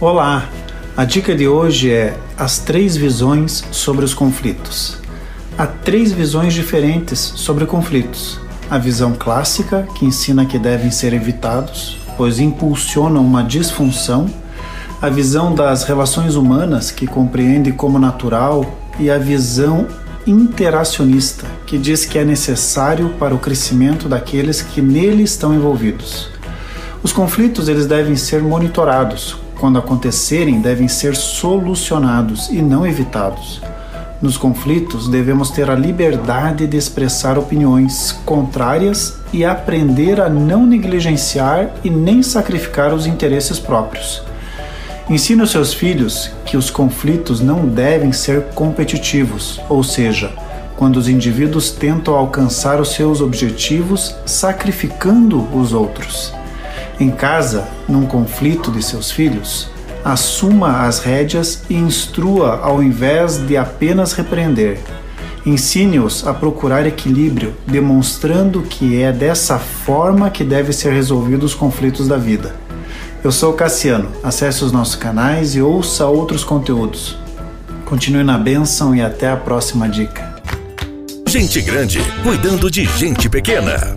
[0.00, 0.48] Olá!
[0.96, 4.96] A dica de hoje é as três visões sobre os conflitos.
[5.58, 8.38] Há três visões diferentes sobre conflitos.
[8.70, 14.30] A visão clássica, que ensina que devem ser evitados, pois impulsionam uma disfunção.
[15.02, 19.88] A visão das relações humanas, que compreende como natural, e a visão
[20.24, 26.37] interacionista, que diz que é necessário para o crescimento daqueles que nele estão envolvidos.
[27.02, 29.36] Os conflitos eles devem ser monitorados.
[29.60, 33.60] Quando acontecerem, devem ser solucionados e não evitados.
[34.20, 41.70] Nos conflitos, devemos ter a liberdade de expressar opiniões contrárias e aprender a não negligenciar
[41.84, 44.22] e nem sacrificar os interesses próprios.
[45.08, 50.32] Ensine aos seus filhos que os conflitos não devem ser competitivos, ou seja,
[50.76, 56.37] quando os indivíduos tentam alcançar os seus objetivos sacrificando os outros.
[57.00, 59.70] Em casa, num conflito de seus filhos,
[60.04, 64.80] assuma as rédeas e instrua ao invés de apenas repreender.
[65.46, 72.08] Ensine-os a procurar equilíbrio, demonstrando que é dessa forma que devem ser resolvidos os conflitos
[72.08, 72.54] da vida.
[73.22, 74.10] Eu sou Cassiano.
[74.22, 77.16] Acesse os nossos canais e ouça outros conteúdos.
[77.84, 80.36] Continue na bênção e até a próxima dica.
[81.26, 83.96] Gente grande cuidando de gente pequena.